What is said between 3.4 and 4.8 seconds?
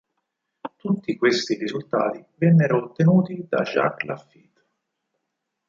da Jacques Laffite.